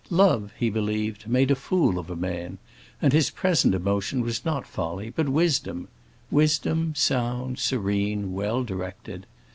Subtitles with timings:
[0.09, 2.57] Love, he believed, made a fool of a man,
[3.03, 5.87] and his present emotion was not folly but wisdom;
[6.31, 9.27] wisdom sound, serene, well directed.